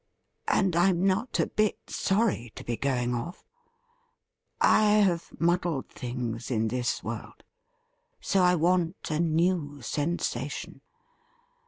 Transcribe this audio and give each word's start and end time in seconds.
And 0.47 0.75
I'm 0.75 1.05
not 1.05 1.39
a 1.39 1.45
bit 1.45 1.77
sorry 1.91 2.51
to 2.55 2.63
be 2.63 2.75
going 2.75 3.13
off. 3.13 3.45
I 4.59 4.93
have 4.93 5.29
muddled 5.39 5.89
things 5.89 6.49
in 6.49 6.69
this 6.69 7.03
world. 7.03 7.43
So 8.19 8.41
I 8.41 8.55
want 8.55 9.11
a 9.11 9.19
new 9.19 9.79
sensation. 9.83 10.81